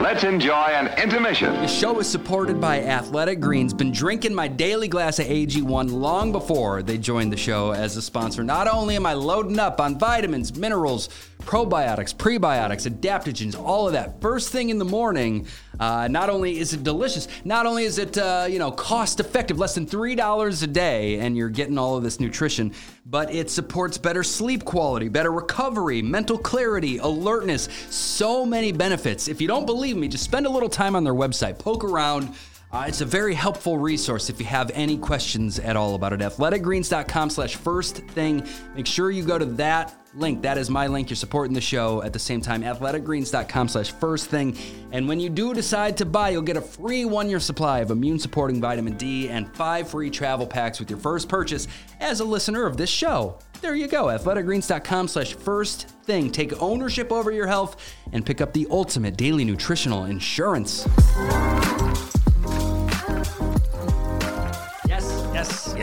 Let's 0.00 0.24
enjoy 0.24 0.52
an 0.52 0.88
intermission. 1.00 1.52
The 1.54 1.68
show 1.68 2.00
is 2.00 2.08
supported 2.08 2.60
by 2.60 2.82
Athletic 2.82 3.38
Greens. 3.38 3.72
Been 3.72 3.92
drinking 3.92 4.34
my 4.34 4.48
daily 4.48 4.88
glass 4.88 5.20
of 5.20 5.26
AG1 5.26 5.92
long 5.92 6.32
before 6.32 6.82
they 6.82 6.98
joined 6.98 7.32
the 7.32 7.36
show 7.36 7.70
as 7.70 7.96
a 7.96 8.02
sponsor. 8.02 8.42
Not 8.42 8.66
only 8.66 8.96
am 8.96 9.06
I 9.06 9.12
loading 9.12 9.60
up 9.60 9.80
on 9.80 9.96
vitamins, 9.96 10.56
minerals, 10.56 11.10
probiotics, 11.44 12.14
prebiotics, 12.14 12.90
adaptogens, 12.90 13.58
all 13.58 13.86
of 13.86 13.92
that 13.92 14.20
first 14.20 14.50
thing 14.50 14.70
in 14.70 14.78
the 14.78 14.84
morning. 14.84 15.46
Uh, 15.78 16.08
not 16.08 16.30
only 16.30 16.58
is 16.58 16.72
it 16.72 16.82
delicious, 16.82 17.28
not 17.44 17.66
only 17.66 17.84
is 17.84 17.98
it 17.98 18.16
uh, 18.16 18.46
you 18.48 18.58
know 18.58 18.70
cost 18.70 19.20
effective, 19.20 19.58
less 19.58 19.74
than 19.74 19.86
three 19.86 20.14
dollars 20.14 20.62
a 20.62 20.66
day, 20.66 21.18
and 21.18 21.36
you're 21.36 21.48
getting 21.48 21.78
all 21.78 21.96
of 21.96 22.02
this 22.02 22.20
nutrition, 22.20 22.72
but 23.06 23.32
it 23.32 23.50
supports 23.50 23.98
better 23.98 24.22
sleep 24.22 24.64
quality, 24.64 25.08
better 25.08 25.32
recovery, 25.32 26.00
mental 26.02 26.38
clarity, 26.38 26.98
alertness, 26.98 27.68
so 27.90 28.46
many 28.46 28.72
benefits. 28.72 29.28
If 29.28 29.40
you 29.40 29.48
don't 29.48 29.66
believe 29.66 29.96
me, 29.96 30.08
just 30.08 30.24
spend 30.24 30.46
a 30.46 30.50
little 30.50 30.68
time 30.68 30.96
on 30.96 31.04
their 31.04 31.14
website, 31.14 31.58
poke 31.58 31.84
around. 31.84 32.34
Uh, 32.72 32.86
it's 32.88 33.02
a 33.02 33.04
very 33.04 33.34
helpful 33.34 33.78
resource 33.78 34.28
if 34.28 34.40
you 34.40 34.46
have 34.46 34.68
any 34.74 34.98
questions 34.98 35.60
at 35.60 35.76
all 35.76 35.94
about 35.94 36.12
it. 36.12 36.18
Athleticgreens.com 36.18 37.30
slash 37.30 37.54
first 37.54 37.98
thing. 37.98 38.44
Make 38.74 38.86
sure 38.86 39.12
you 39.12 39.24
go 39.24 39.38
to 39.38 39.44
that 39.44 39.94
link. 40.16 40.42
That 40.42 40.58
is 40.58 40.70
my 40.70 40.86
link. 40.86 41.10
You're 41.10 41.16
supporting 41.16 41.54
the 41.54 41.60
show 41.60 42.02
at 42.02 42.12
the 42.12 42.18
same 42.18 42.40
time. 42.40 42.62
Athleticgreens.com 42.62 43.68
slash 43.68 43.92
first 43.92 44.28
thing. 44.28 44.56
And 44.92 45.08
when 45.08 45.20
you 45.20 45.28
do 45.28 45.54
decide 45.54 45.96
to 45.98 46.04
buy, 46.04 46.30
you'll 46.30 46.42
get 46.42 46.56
a 46.56 46.60
free 46.60 47.04
one 47.04 47.28
year 47.28 47.40
supply 47.40 47.80
of 47.80 47.90
immune 47.90 48.18
supporting 48.18 48.60
vitamin 48.60 48.96
D 48.96 49.28
and 49.28 49.54
five 49.54 49.88
free 49.88 50.10
travel 50.10 50.46
packs 50.46 50.78
with 50.78 50.90
your 50.90 50.98
first 50.98 51.28
purchase 51.28 51.68
as 52.00 52.20
a 52.20 52.24
listener 52.24 52.66
of 52.66 52.76
this 52.76 52.90
show. 52.90 53.38
There 53.60 53.74
you 53.74 53.88
go. 53.88 54.06
Athleticgreens.com 54.06 55.08
slash 55.08 55.34
first 55.34 55.88
thing. 56.04 56.30
Take 56.30 56.60
ownership 56.60 57.10
over 57.10 57.30
your 57.30 57.46
health 57.46 57.94
and 58.12 58.24
pick 58.24 58.40
up 58.40 58.52
the 58.52 58.66
ultimate 58.70 59.16
daily 59.16 59.44
nutritional 59.44 60.04
insurance. 60.04 60.86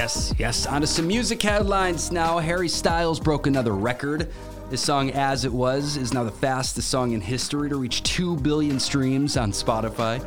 Yes, 0.02 0.34
yes. 0.40 0.66
On 0.66 0.82
to 0.82 0.88
some 0.88 1.06
music 1.06 1.40
headlines 1.44 2.12
now. 2.12 2.40
Harry 2.40 2.68
Styles 2.68 3.20
broke 3.20 3.46
another 3.46 3.76
record. 3.76 4.32
His 4.72 4.82
song 4.82 5.12
As 5.12 5.46
It 5.46 5.54
Was 5.54 5.96
is 5.96 6.12
now 6.12 6.24
the 6.24 6.32
fastest 6.32 6.90
song 6.90 7.12
in 7.12 7.22
history 7.22 7.70
to 7.70 7.76
reach 7.76 8.02
2 8.02 8.38
billion 8.38 8.80
streams 8.80 9.38
on 9.38 9.52
Spotify. 9.52 10.20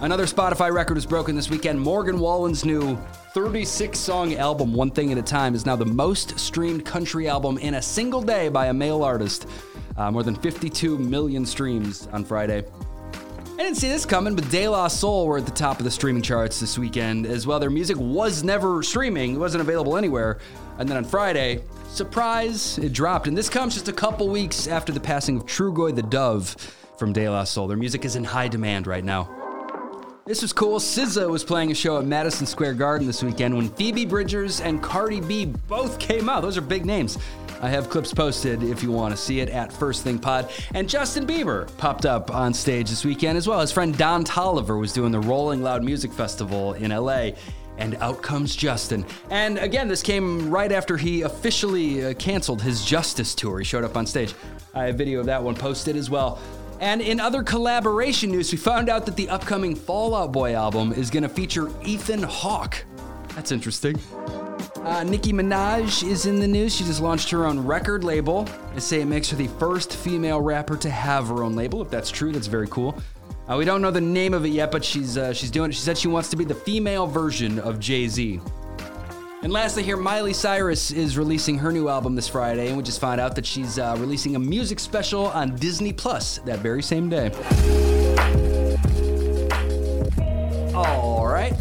Another 0.00 0.24
Spotify 0.24 0.72
record 0.72 0.94
was 0.94 1.04
broken 1.04 1.36
this 1.36 1.50
weekend. 1.50 1.78
Morgan 1.78 2.18
Wallen's 2.18 2.64
new 2.64 2.96
36 3.34 3.98
song 3.98 4.34
album, 4.36 4.72
One 4.72 4.90
Thing 4.90 5.12
at 5.12 5.18
a 5.18 5.22
Time, 5.22 5.54
is 5.54 5.66
now 5.66 5.76
the 5.76 5.84
most 5.84 6.38
streamed 6.38 6.86
country 6.86 7.28
album 7.28 7.58
in 7.58 7.74
a 7.74 7.82
single 7.82 8.22
day 8.22 8.48
by 8.48 8.68
a 8.68 8.72
male 8.72 9.02
artist. 9.02 9.46
Uh, 9.98 10.10
more 10.10 10.22
than 10.22 10.36
52 10.36 10.96
million 10.96 11.44
streams 11.44 12.08
on 12.14 12.24
Friday. 12.24 12.64
I 13.58 13.62
didn't 13.62 13.78
see 13.78 13.88
this 13.88 14.04
coming, 14.04 14.34
but 14.36 14.50
De 14.50 14.68
La 14.68 14.86
Soul 14.86 15.26
were 15.26 15.38
at 15.38 15.46
the 15.46 15.50
top 15.50 15.78
of 15.78 15.84
the 15.84 15.90
streaming 15.90 16.20
charts 16.20 16.60
this 16.60 16.76
weekend 16.78 17.24
as 17.24 17.46
well. 17.46 17.58
Their 17.58 17.70
music 17.70 17.96
was 17.96 18.44
never 18.44 18.82
streaming, 18.82 19.34
it 19.34 19.38
wasn't 19.38 19.62
available 19.62 19.96
anywhere. 19.96 20.40
And 20.78 20.86
then 20.86 20.98
on 20.98 21.04
Friday, 21.04 21.62
surprise, 21.88 22.76
it 22.76 22.92
dropped. 22.92 23.28
And 23.28 23.36
this 23.36 23.48
comes 23.48 23.72
just 23.72 23.88
a 23.88 23.94
couple 23.94 24.28
weeks 24.28 24.66
after 24.68 24.92
the 24.92 25.00
passing 25.00 25.38
of 25.38 25.46
Trugoy 25.46 25.94
the 25.94 26.02
Dove 26.02 26.54
from 26.98 27.14
De 27.14 27.26
La 27.30 27.44
Soul. 27.44 27.66
Their 27.66 27.78
music 27.78 28.04
is 28.04 28.14
in 28.14 28.24
high 28.24 28.48
demand 28.48 28.86
right 28.86 29.02
now. 29.04 29.45
This 30.26 30.42
was 30.42 30.52
cool. 30.52 30.80
SZA 30.80 31.30
was 31.30 31.44
playing 31.44 31.70
a 31.70 31.74
show 31.74 31.98
at 31.98 32.04
Madison 32.04 32.48
Square 32.48 32.74
Garden 32.74 33.06
this 33.06 33.22
weekend 33.22 33.56
when 33.56 33.68
Phoebe 33.68 34.04
Bridgers 34.04 34.60
and 34.60 34.82
Cardi 34.82 35.20
B 35.20 35.44
both 35.44 36.00
came 36.00 36.28
out. 36.28 36.42
Those 36.42 36.56
are 36.56 36.62
big 36.62 36.84
names. 36.84 37.16
I 37.62 37.68
have 37.68 37.88
clips 37.88 38.12
posted 38.12 38.64
if 38.64 38.82
you 38.82 38.90
want 38.90 39.14
to 39.14 39.16
see 39.16 39.38
it 39.38 39.48
at 39.50 39.72
First 39.72 40.02
Thing 40.02 40.18
Pod. 40.18 40.50
And 40.74 40.88
Justin 40.88 41.28
Bieber 41.28 41.68
popped 41.76 42.06
up 42.06 42.34
on 42.34 42.52
stage 42.52 42.90
this 42.90 43.04
weekend 43.04 43.38
as 43.38 43.46
well. 43.46 43.60
His 43.60 43.70
friend 43.70 43.96
Don 43.96 44.24
Toliver 44.24 44.80
was 44.80 44.92
doing 44.92 45.12
the 45.12 45.20
Rolling 45.20 45.62
Loud 45.62 45.84
Music 45.84 46.12
Festival 46.12 46.72
in 46.72 46.90
LA. 46.90 47.30
And 47.78 47.94
out 47.98 48.20
comes 48.20 48.56
Justin. 48.56 49.06
And 49.30 49.58
again, 49.58 49.86
this 49.86 50.02
came 50.02 50.50
right 50.50 50.72
after 50.72 50.96
he 50.96 51.22
officially 51.22 52.04
uh, 52.04 52.14
canceled 52.14 52.62
his 52.62 52.84
Justice 52.84 53.32
tour. 53.32 53.60
He 53.60 53.64
showed 53.64 53.84
up 53.84 53.96
on 53.96 54.06
stage. 54.06 54.34
I 54.74 54.86
have 54.86 54.96
video 54.96 55.20
of 55.20 55.26
that 55.26 55.40
one 55.40 55.54
posted 55.54 55.94
as 55.94 56.10
well. 56.10 56.40
And 56.80 57.00
in 57.00 57.20
other 57.20 57.42
collaboration 57.42 58.30
news, 58.30 58.52
we 58.52 58.58
found 58.58 58.88
out 58.88 59.06
that 59.06 59.16
the 59.16 59.28
upcoming 59.28 59.74
Fall 59.74 60.14
Out 60.14 60.32
Boy 60.32 60.54
album 60.54 60.92
is 60.92 61.10
going 61.10 61.22
to 61.22 61.28
feature 61.28 61.70
Ethan 61.82 62.22
Hawke. 62.22 62.84
That's 63.34 63.50
interesting. 63.50 63.98
Uh, 64.76 65.02
Nicki 65.02 65.32
Minaj 65.32 66.06
is 66.06 66.26
in 66.26 66.38
the 66.38 66.46
news. 66.46 66.76
She 66.76 66.84
just 66.84 67.00
launched 67.00 67.30
her 67.30 67.46
own 67.46 67.58
record 67.66 68.04
label. 68.04 68.46
They 68.74 68.80
say 68.80 69.00
it 69.00 69.06
makes 69.06 69.30
her 69.30 69.36
the 69.36 69.48
first 69.48 69.96
female 69.96 70.40
rapper 70.40 70.76
to 70.76 70.90
have 70.90 71.28
her 71.28 71.42
own 71.42 71.56
label. 71.56 71.82
If 71.82 71.90
that's 71.90 72.10
true, 72.10 72.30
that's 72.30 72.46
very 72.46 72.68
cool. 72.68 72.96
Uh, 73.48 73.56
we 73.56 73.64
don't 73.64 73.80
know 73.80 73.90
the 73.90 74.00
name 74.00 74.34
of 74.34 74.44
it 74.44 74.50
yet, 74.50 74.70
but 74.70 74.84
she's 74.84 75.16
uh, 75.16 75.32
she's 75.32 75.50
doing 75.50 75.70
it. 75.70 75.74
She 75.74 75.80
said 75.80 75.96
she 75.96 76.08
wants 76.08 76.30
to 76.30 76.36
be 76.36 76.44
the 76.44 76.54
female 76.54 77.06
version 77.06 77.58
of 77.58 77.80
Jay 77.80 78.06
Z. 78.06 78.40
And 79.46 79.52
lastly, 79.52 79.84
here, 79.84 79.96
Miley 79.96 80.32
Cyrus 80.32 80.90
is 80.90 81.16
releasing 81.16 81.56
her 81.58 81.70
new 81.70 81.88
album 81.88 82.16
this 82.16 82.26
Friday, 82.26 82.66
and 82.66 82.76
we 82.76 82.82
just 82.82 83.00
found 83.00 83.20
out 83.20 83.36
that 83.36 83.46
she's 83.46 83.78
uh, 83.78 83.94
releasing 83.96 84.34
a 84.34 84.40
music 84.40 84.80
special 84.80 85.26
on 85.26 85.54
Disney 85.54 85.92
Plus 85.92 86.38
that 86.38 86.58
very 86.58 86.82
same 86.82 87.08
day. 87.08 87.30
All 90.74 91.28
right. 91.28 91.54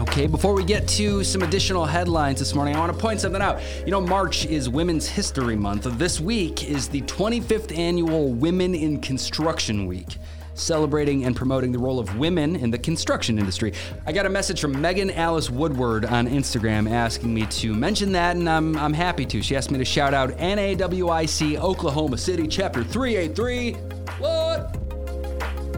Okay, 0.00 0.26
before 0.26 0.54
we 0.54 0.64
get 0.64 0.88
to 0.88 1.22
some 1.22 1.42
additional 1.42 1.84
headlines 1.84 2.38
this 2.38 2.54
morning, 2.54 2.74
I 2.74 2.78
want 2.78 2.94
to 2.94 2.98
point 2.98 3.20
something 3.20 3.42
out. 3.42 3.60
You 3.84 3.90
know, 3.90 4.00
March 4.00 4.46
is 4.46 4.70
Women's 4.70 5.06
History 5.06 5.56
Month. 5.56 5.84
This 5.98 6.18
week 6.18 6.66
is 6.66 6.88
the 6.88 7.02
25th 7.02 7.76
annual 7.76 8.32
Women 8.32 8.74
in 8.74 8.98
Construction 9.02 9.86
Week 9.86 10.16
celebrating 10.56 11.24
and 11.24 11.36
promoting 11.36 11.70
the 11.70 11.78
role 11.78 11.98
of 11.98 12.16
women 12.16 12.56
in 12.56 12.70
the 12.70 12.78
construction 12.78 13.38
industry. 13.38 13.72
I 14.06 14.12
got 14.12 14.26
a 14.26 14.30
message 14.30 14.60
from 14.60 14.80
Megan 14.80 15.10
Alice 15.12 15.48
Woodward 15.48 16.04
on 16.04 16.26
Instagram 16.26 16.90
asking 16.90 17.32
me 17.32 17.46
to 17.46 17.74
mention 17.74 18.12
that, 18.12 18.36
and 18.36 18.48
I'm, 18.48 18.76
I'm 18.76 18.92
happy 18.92 19.24
to. 19.26 19.42
She 19.42 19.54
asked 19.54 19.70
me 19.70 19.78
to 19.78 19.84
shout 19.84 20.14
out 20.14 20.30
NAWIC 20.38 21.56
Oklahoma 21.58 22.18
City, 22.18 22.48
Chapter 22.48 22.82
383. 22.82 23.72
What? 24.18 24.76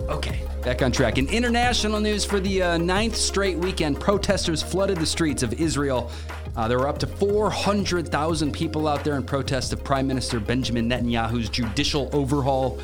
Okay. 0.08 0.40
Back 0.62 0.82
on 0.82 0.90
track. 0.90 1.18
In 1.18 1.28
international 1.28 2.00
news, 2.00 2.24
for 2.24 2.40
the 2.40 2.62
uh, 2.62 2.78
ninth 2.78 3.16
straight 3.16 3.58
weekend, 3.58 4.00
protesters 4.00 4.62
flooded 4.62 4.98
the 4.98 5.06
streets 5.06 5.42
of 5.42 5.52
Israel. 5.60 6.10
Uh, 6.56 6.66
there 6.66 6.78
were 6.78 6.88
up 6.88 6.98
to 6.98 7.06
400,000 7.06 8.52
people 8.52 8.88
out 8.88 9.04
there 9.04 9.14
in 9.14 9.22
protest 9.22 9.72
of 9.72 9.84
Prime 9.84 10.06
Minister 10.06 10.40
Benjamin 10.40 10.88
Netanyahu's 10.88 11.48
judicial 11.48 12.10
overhaul. 12.12 12.80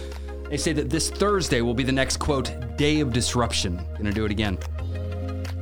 They 0.55 0.59
say 0.59 0.73
that 0.75 0.89
this 0.89 1.11
Thursday 1.11 1.63
will 1.63 1.75
be 1.75 1.83
the 1.83 1.91
next, 1.91 2.19
quote, 2.19 2.55
day 2.77 3.01
of 3.01 3.13
disruption. 3.13 3.85
Gonna 3.97 4.13
do 4.13 4.25
it 4.25 4.31
again. 4.31 4.57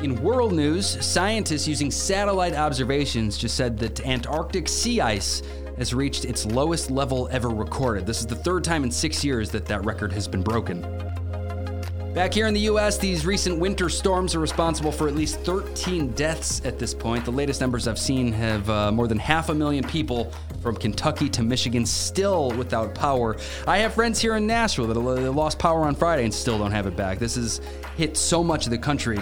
In 0.02 0.22
world 0.22 0.52
news, 0.52 1.02
scientists 1.02 1.66
using 1.66 1.90
satellite 1.90 2.54
observations 2.54 3.38
just 3.38 3.56
said 3.56 3.78
that 3.78 4.04
Antarctic 4.04 4.68
sea 4.68 5.00
ice 5.00 5.40
has 5.78 5.94
reached 5.94 6.26
its 6.26 6.44
lowest 6.44 6.90
level 6.90 7.26
ever 7.32 7.48
recorded. 7.48 8.04
This 8.04 8.20
is 8.20 8.26
the 8.26 8.34
third 8.34 8.64
time 8.64 8.84
in 8.84 8.90
six 8.90 9.24
years 9.24 9.48
that 9.52 9.64
that 9.64 9.82
record 9.82 10.12
has 10.12 10.28
been 10.28 10.42
broken. 10.42 10.82
Back 12.14 12.34
here 12.34 12.46
in 12.46 12.52
the 12.52 12.60
US, 12.60 12.98
these 12.98 13.24
recent 13.24 13.58
winter 13.58 13.88
storms 13.88 14.34
are 14.34 14.38
responsible 14.38 14.92
for 14.92 15.08
at 15.08 15.14
least 15.14 15.40
13 15.40 16.08
deaths 16.08 16.60
at 16.62 16.78
this 16.78 16.92
point. 16.92 17.24
The 17.24 17.32
latest 17.32 17.58
numbers 17.62 17.88
I've 17.88 17.98
seen 17.98 18.32
have 18.32 18.68
uh, 18.68 18.92
more 18.92 19.08
than 19.08 19.18
half 19.18 19.48
a 19.48 19.54
million 19.54 19.82
people 19.82 20.30
from 20.60 20.76
Kentucky 20.76 21.30
to 21.30 21.42
Michigan 21.42 21.86
still 21.86 22.50
without 22.50 22.94
power. 22.94 23.38
I 23.66 23.78
have 23.78 23.94
friends 23.94 24.20
here 24.20 24.36
in 24.36 24.46
Nashville 24.46 24.88
that 24.88 24.98
lost 25.00 25.58
power 25.58 25.86
on 25.86 25.94
Friday 25.94 26.24
and 26.24 26.34
still 26.34 26.58
don't 26.58 26.70
have 26.70 26.86
it 26.86 26.96
back. 26.96 27.18
This 27.18 27.36
has 27.36 27.62
hit 27.96 28.18
so 28.18 28.44
much 28.44 28.66
of 28.66 28.72
the 28.72 28.78
country. 28.78 29.18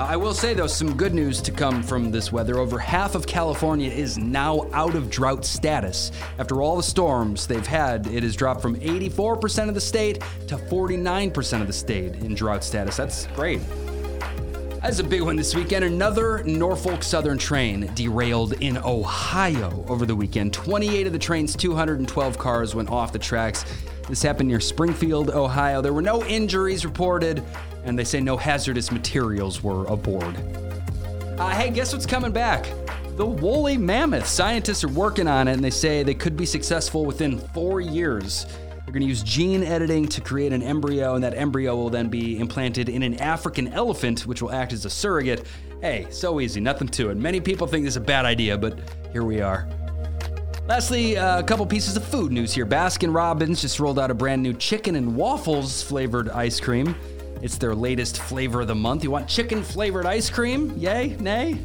Uh, 0.00 0.06
I 0.06 0.16
will 0.16 0.32
say, 0.32 0.54
though, 0.54 0.66
some 0.66 0.96
good 0.96 1.12
news 1.12 1.42
to 1.42 1.52
come 1.52 1.82
from 1.82 2.10
this 2.10 2.32
weather. 2.32 2.56
Over 2.56 2.78
half 2.78 3.14
of 3.14 3.26
California 3.26 3.90
is 3.90 4.16
now 4.16 4.66
out 4.72 4.94
of 4.94 5.10
drought 5.10 5.44
status. 5.44 6.10
After 6.38 6.62
all 6.62 6.78
the 6.78 6.82
storms 6.82 7.46
they've 7.46 7.66
had, 7.66 8.06
it 8.06 8.22
has 8.22 8.34
dropped 8.34 8.62
from 8.62 8.76
84% 8.76 9.68
of 9.68 9.74
the 9.74 9.80
state 9.82 10.22
to 10.46 10.56
49% 10.56 11.60
of 11.60 11.66
the 11.66 11.74
state 11.74 12.14
in 12.14 12.34
drought 12.34 12.64
status. 12.64 12.96
That's 12.96 13.26
great. 13.36 13.60
That's 14.80 15.00
a 15.00 15.04
big 15.04 15.20
one 15.20 15.36
this 15.36 15.54
weekend. 15.54 15.84
Another 15.84 16.42
Norfolk 16.44 17.02
Southern 17.02 17.36
train 17.36 17.90
derailed 17.94 18.54
in 18.54 18.78
Ohio 18.78 19.84
over 19.86 20.06
the 20.06 20.16
weekend. 20.16 20.54
28 20.54 21.08
of 21.08 21.12
the 21.12 21.18
train's 21.18 21.54
212 21.54 22.38
cars 22.38 22.74
went 22.74 22.88
off 22.88 23.12
the 23.12 23.18
tracks. 23.18 23.66
This 24.10 24.22
happened 24.22 24.48
near 24.48 24.58
Springfield, 24.58 25.30
Ohio. 25.30 25.80
There 25.80 25.92
were 25.92 26.02
no 26.02 26.24
injuries 26.24 26.84
reported, 26.84 27.44
and 27.84 27.96
they 27.96 28.02
say 28.02 28.20
no 28.20 28.36
hazardous 28.36 28.90
materials 28.90 29.62
were 29.62 29.86
aboard. 29.86 30.36
Uh, 31.38 31.50
hey, 31.50 31.70
guess 31.70 31.92
what's 31.92 32.06
coming 32.06 32.32
back? 32.32 32.66
The 33.16 33.24
woolly 33.24 33.78
mammoth. 33.78 34.26
Scientists 34.26 34.82
are 34.82 34.88
working 34.88 35.28
on 35.28 35.46
it, 35.46 35.52
and 35.52 35.62
they 35.62 35.70
say 35.70 36.02
they 36.02 36.14
could 36.14 36.36
be 36.36 36.44
successful 36.44 37.04
within 37.04 37.38
four 37.38 37.80
years. 37.80 38.46
They're 38.84 38.92
going 38.92 39.02
to 39.02 39.08
use 39.08 39.22
gene 39.22 39.62
editing 39.62 40.08
to 40.08 40.20
create 40.20 40.52
an 40.52 40.64
embryo, 40.64 41.14
and 41.14 41.22
that 41.22 41.34
embryo 41.34 41.76
will 41.76 41.88
then 41.88 42.08
be 42.08 42.40
implanted 42.40 42.88
in 42.88 43.04
an 43.04 43.14
African 43.20 43.68
elephant, 43.68 44.26
which 44.26 44.42
will 44.42 44.50
act 44.50 44.72
as 44.72 44.84
a 44.86 44.90
surrogate. 44.90 45.46
Hey, 45.82 46.08
so 46.10 46.40
easy, 46.40 46.60
nothing 46.60 46.88
to 46.88 47.10
it. 47.10 47.16
Many 47.16 47.40
people 47.40 47.68
think 47.68 47.84
this 47.84 47.92
is 47.92 47.98
a 47.98 48.00
bad 48.00 48.24
idea, 48.24 48.58
but 48.58 48.76
here 49.12 49.22
we 49.22 49.40
are. 49.40 49.68
Lastly, 50.70 51.16
uh, 51.16 51.40
a 51.40 51.42
couple 51.42 51.66
pieces 51.66 51.96
of 51.96 52.04
food 52.04 52.30
news 52.30 52.54
here. 52.54 52.64
Baskin 52.64 53.12
Robbins 53.12 53.60
just 53.60 53.80
rolled 53.80 53.98
out 53.98 54.08
a 54.08 54.14
brand 54.14 54.40
new 54.40 54.52
chicken 54.52 54.94
and 54.94 55.16
waffles 55.16 55.82
flavored 55.82 56.28
ice 56.28 56.60
cream. 56.60 56.94
It's 57.42 57.58
their 57.58 57.74
latest 57.74 58.22
flavor 58.22 58.60
of 58.60 58.68
the 58.68 58.74
month. 58.76 59.02
You 59.02 59.10
want 59.10 59.26
chicken 59.26 59.64
flavored 59.64 60.06
ice 60.06 60.30
cream? 60.30 60.72
Yay? 60.78 61.16
Nay? 61.18 61.58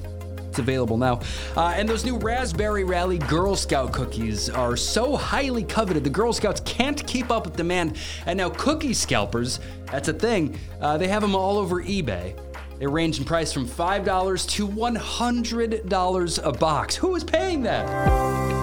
It's 0.50 0.58
available 0.58 0.98
now. 0.98 1.20
Uh, 1.56 1.76
and 1.76 1.88
those 1.88 2.04
new 2.04 2.18
Raspberry 2.18 2.84
Rally 2.84 3.20
Girl 3.20 3.56
Scout 3.56 3.94
cookies 3.94 4.50
are 4.50 4.76
so 4.76 5.16
highly 5.16 5.64
coveted, 5.64 6.04
the 6.04 6.10
Girl 6.10 6.34
Scouts 6.34 6.62
can't 6.62 7.06
keep 7.06 7.30
up 7.30 7.46
with 7.46 7.56
demand. 7.56 7.98
And 8.26 8.38
now, 8.38 8.50
cookie 8.50 8.96
scalpers, 8.96 9.60
that's 9.92 10.08
a 10.08 10.14
thing, 10.14 10.58
uh, 10.82 10.98
they 10.98 11.10
have 11.10 11.22
them 11.22 11.36
all 11.36 11.60
over 11.60 11.84
eBay. 11.84 12.36
They 12.80 12.88
range 12.88 13.20
in 13.20 13.26
price 13.26 13.54
from 13.54 13.68
$5 13.68 14.50
to 14.50 14.68
$100 14.68 16.40
a 16.44 16.52
box. 16.54 16.96
Who 16.96 17.16
is 17.16 17.24
paying 17.24 17.62
that? 17.62 18.55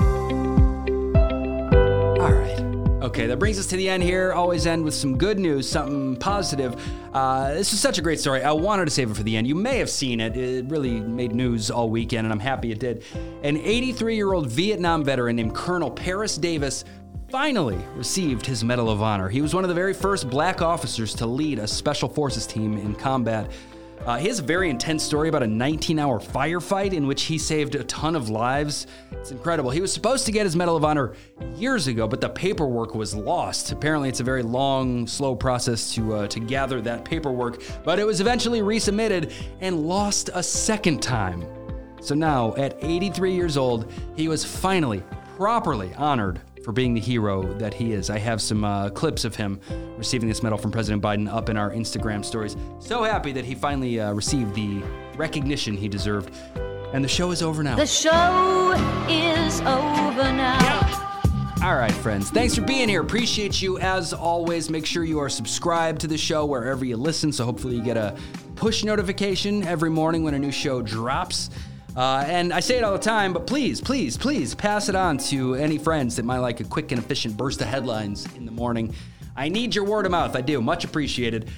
Okay, 3.03 3.27
that 3.27 3.41
brings 3.41 3.59
us 3.59 3.67
to 3.67 3.77
the 3.77 3.89
end 3.89 4.01
here. 4.05 4.33
Always 4.33 4.65
end 4.65 4.85
with 4.85 4.95
some 4.95 5.19
good 5.19 5.37
news, 5.37 5.69
something 5.69 6.15
positive. 6.15 6.81
Uh, 7.13 7.53
this 7.53 7.73
is 7.73 7.81
such 7.81 7.99
a 7.99 8.01
great 8.01 8.21
story. 8.21 8.45
I 8.45 8.53
wanted 8.53 8.85
to 8.85 8.93
save 8.93 9.11
it 9.11 9.15
for 9.15 9.25
the 9.25 9.37
end. 9.37 9.49
You 9.49 9.57
may 9.57 9.79
have 9.79 9.91
seen 9.91 10.21
it. 10.21 10.37
It 10.37 10.67
really 10.67 11.01
made 11.01 11.35
news 11.35 11.69
all 11.69 11.91
weekend, 11.91 12.27
and 12.27 12.33
I'm 12.33 12.39
happy 12.39 12.71
it 12.71 12.79
did. 12.79 13.03
An 13.43 13.57
83 13.57 14.15
year 14.15 14.33
old 14.33 14.47
Vietnam 14.47 15.03
veteran 15.03 15.35
named 15.35 15.53
Colonel 15.53 15.91
Paris 15.91 16.37
Davis 16.39 16.85
finally 17.29 17.81
received 17.97 18.47
his 18.47 18.63
Medal 18.63 18.89
of 18.89 19.03
Honor. 19.03 19.29
He 19.29 19.43
was 19.43 19.53
one 19.53 19.65
of 19.65 19.69
the 19.69 19.75
very 19.75 19.95
first 19.95 20.31
black 20.31 20.63
officers 20.63 21.13
to 21.15 21.27
lead 21.27 21.59
a 21.59 21.67
special 21.67 22.09
forces 22.09 22.47
team 22.47 22.79
in 22.79 22.95
combat. 22.95 23.51
Uh, 24.07 24.17
he 24.19 24.27
has 24.27 24.41
a 24.41 24.43
very 24.43 24.69
intense 24.69 25.05
story 25.05 25.29
about 25.29 25.45
a 25.45 25.47
19 25.47 25.99
hour 25.99 26.19
firefight 26.19 26.93
in 26.93 27.07
which 27.07 27.23
he 27.23 27.39
saved 27.39 27.77
a 27.77 27.85
ton 27.85 28.17
of 28.17 28.29
lives. 28.29 28.89
It's 29.13 29.31
incredible. 29.31 29.71
He 29.71 29.81
was 29.81 29.93
supposed 29.93 30.27
to 30.27 30.33
get 30.33 30.45
his 30.45 30.57
Medal 30.57 30.77
of 30.77 30.85
Honor 30.85 31.15
years 31.55 31.87
ago, 31.87 32.09
but 32.09 32.21
the 32.21 32.29
paperwork 32.29 32.97
was 32.97 33.15
lost. 33.15 33.71
Apparently, 33.71 34.09
it's 34.09 34.19
a 34.19 34.25
very 34.25 34.43
long, 34.43 35.07
slow 35.07 35.37
process 35.37 35.95
to, 35.95 36.15
uh, 36.15 36.27
to 36.29 36.41
gather 36.41 36.81
that 36.81 37.05
paperwork, 37.05 37.63
but 37.85 38.01
it 38.01 38.05
was 38.05 38.21
eventually 38.21 38.61
resubmitted 38.61 39.33
and 39.61 39.87
lost 39.87 40.31
a 40.35 40.43
second 40.43 41.01
time. 41.01 41.47
So 42.01 42.17
now, 42.17 42.57
at 42.57 42.77
83 42.83 43.33
years 43.33 43.57
old, 43.57 43.93
he 44.17 44.27
was 44.27 44.45
finally 44.45 45.05
properly 45.37 45.95
honored 45.95 46.41
for 46.63 46.73
being 46.73 46.95
the 46.95 47.01
hero 47.01 47.53
that 47.55 47.75
he 47.75 47.93
is. 47.93 48.11
I 48.11 48.19
have 48.19 48.41
some 48.41 48.65
uh, 48.65 48.91
clips 48.91 49.25
of 49.25 49.35
him 49.35 49.61
receiving 49.97 50.29
this 50.29 50.43
medal 50.43 50.59
from 50.59 50.71
President 50.71 51.03
Biden 51.03 51.33
up 51.33 51.49
in 51.49 51.57
our 51.57 51.71
Instagram 51.71 52.25
stories. 52.25 52.57
So 52.79 53.03
happy 53.03 53.33
that 53.33 53.45
he 53.45 53.55
finally 53.55 54.01
uh, 54.01 54.13
received 54.13 54.55
the 54.55 54.83
recognition 55.17 55.77
he 55.77 55.89
deserved. 55.89 56.35
And 56.93 57.03
the 57.03 57.09
show 57.09 57.31
is 57.31 57.43
over 57.43 57.63
now. 57.63 57.77
The 57.77 57.87
show 57.87 58.73
is 59.09 59.61
over 59.61 60.33
now. 60.33 61.03
All 61.65 61.77
right, 61.77 61.93
friends. 61.93 62.29
Thanks 62.29 62.57
for 62.57 62.63
being 62.63 62.89
here. 62.89 63.01
Appreciate 63.01 63.63
you 63.63 63.79
as 63.79 64.13
always. 64.13 64.69
Make 64.69 64.85
sure 64.85 65.05
you 65.05 65.21
are 65.21 65.29
subscribed 65.29 66.01
to 66.01 66.09
the 66.09 66.19
show 66.19 66.45
wherever 66.45 66.85
you 66.85 66.97
listen. 66.97 67.33
So 67.33 67.45
hopefully 67.45 67.77
you 67.77 67.83
get 67.83 67.97
a 67.97 68.17
push 68.57 68.83
notification 68.83 69.63
every 69.63 69.89
morning 69.89 70.25
when 70.25 70.35
a 70.35 70.39
new 70.39 70.51
show 70.51 70.83
drops. 70.83 71.51
Uh, 71.97 72.25
and 72.27 72.53
I 72.53 72.61
say 72.61 72.79
it 72.79 72.85
all 72.85 72.93
the 72.93 72.99
time, 72.99 73.33
but 73.33 73.47
please, 73.47 73.81
please, 73.81 74.17
please 74.17 74.55
pass 74.55 74.89
it 74.89 74.95
on 74.95 75.19
to 75.19 75.55
any 75.55 75.77
friends 75.77 76.17
that 76.17 76.25
might 76.25 76.39
like 76.39 76.61
a 76.61 76.65
quick 76.65 76.91
and 76.91 76.99
efficient 76.99 77.37
burst 77.37 77.61
of 77.61 77.69
headlines 77.69 78.27
in 78.35 78.47
the 78.47 78.53
morning. 78.53 78.95
I 79.37 79.49
need 79.49 79.75
your 79.75 79.85
word 79.85 80.07
of 80.07 80.13
mouth. 80.13 80.35
I 80.35 80.41
do. 80.41 80.61
Much 80.63 80.85
appreciated. 80.85 81.51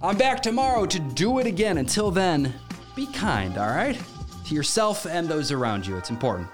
I'm 0.00 0.16
back 0.16 0.42
tomorrow 0.42 0.86
to 0.86 0.98
do 0.98 1.38
it 1.38 1.46
again. 1.46 1.78
Until 1.78 2.10
then, 2.10 2.54
be 2.96 3.06
kind, 3.08 3.58
all 3.58 3.68
right? 3.68 4.00
To 4.46 4.54
yourself 4.54 5.06
and 5.06 5.28
those 5.28 5.52
around 5.52 5.86
you. 5.86 5.96
It's 5.96 6.10
important. 6.10 6.48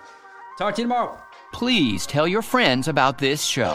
Talk 0.59 0.75
to 0.75 0.83
you 0.83 0.85
tomorrow. 0.85 1.21
Please 1.53 2.07
tell 2.07 2.29
your 2.29 2.43
friends 2.43 2.89
about 2.89 3.19
this 3.19 3.45
show. 3.45 3.73